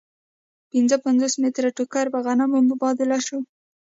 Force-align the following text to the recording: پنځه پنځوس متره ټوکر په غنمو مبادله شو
پنځه 0.71 0.95
پنځوس 1.05 1.33
متره 1.41 1.69
ټوکر 1.77 2.05
په 2.13 2.19
غنمو 2.25 2.59
مبادله 2.69 3.19
شو 3.27 3.39